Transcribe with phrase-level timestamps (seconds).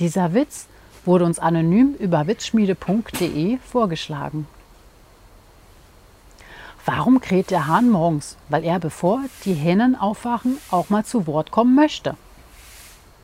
[0.00, 0.66] Dieser Witz
[1.04, 4.46] wurde uns anonym über witzschmiede.de vorgeschlagen.
[6.86, 8.36] Warum kräht der Hahn morgens?
[8.48, 12.16] Weil er, bevor die Hennen aufwachen, auch mal zu Wort kommen möchte.